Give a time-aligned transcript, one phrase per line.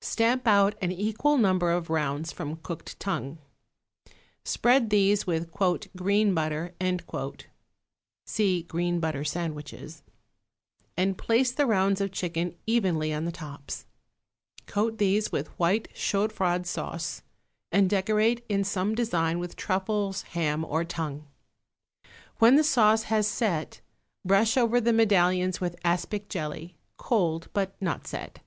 [0.00, 3.38] Stamp out an equal number of rounds from cooked tongue.
[4.44, 5.52] Spread these with
[5.96, 6.74] "green butter"
[8.26, 10.02] (see Green Butter Sandwiches)
[10.96, 13.86] and place the rounds of chicken evenly on the tops.
[14.66, 17.22] Coat these with white chaud froid sauce
[17.70, 21.24] and decorate in some design with truffles, ham or tongue.
[22.40, 23.80] When the sauce has set,
[24.24, 28.40] brush over the medallions with aspic jelly, cold but not set.